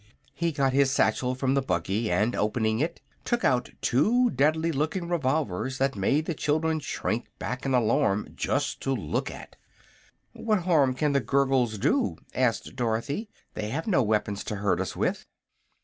He 0.33 0.51
got 0.51 0.73
his 0.73 0.89
satchel 0.89 1.35
from 1.35 1.53
the 1.53 1.61
buggy 1.61 2.09
and, 2.11 2.35
opening 2.35 2.79
it, 2.79 3.01
took 3.23 3.45
out 3.45 3.69
two 3.81 4.31
deadly 4.31 4.71
looking 4.71 5.07
revolvers 5.07 5.77
that 5.77 5.95
made 5.95 6.25
the 6.25 6.33
children 6.33 6.79
shrink 6.79 7.27
back 7.37 7.67
in 7.67 7.75
alarm 7.75 8.29
just 8.35 8.81
to 8.81 8.95
look 8.95 9.29
at. 9.29 9.57
"What 10.33 10.63
harm 10.63 10.95
can 10.95 11.11
the 11.11 11.19
Gurgles 11.19 11.77
do?" 11.77 12.15
asked 12.33 12.75
Dorothy. 12.75 13.29
"They 13.53 13.69
have 13.69 13.85
no 13.85 14.01
weapons 14.01 14.43
to 14.45 14.55
hurt 14.55 14.81
us 14.81 14.95
with." 14.95 15.27